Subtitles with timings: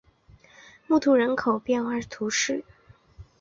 [0.87, 2.65] 穆图人口变化图示